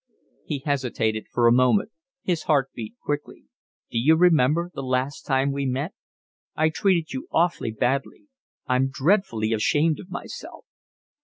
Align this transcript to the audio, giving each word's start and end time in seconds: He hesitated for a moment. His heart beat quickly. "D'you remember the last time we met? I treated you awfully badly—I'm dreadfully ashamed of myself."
He 0.45 0.63
hesitated 0.65 1.27
for 1.31 1.45
a 1.45 1.51
moment. 1.51 1.91
His 2.23 2.45
heart 2.49 2.71
beat 2.73 2.95
quickly. 3.03 3.45
"D'you 3.91 4.15
remember 4.15 4.71
the 4.73 4.81
last 4.81 5.27
time 5.27 5.51
we 5.51 5.67
met? 5.67 5.93
I 6.55 6.69
treated 6.69 7.13
you 7.13 7.27
awfully 7.31 7.69
badly—I'm 7.69 8.89
dreadfully 8.89 9.53
ashamed 9.53 9.99
of 9.99 10.09
myself." 10.09 10.65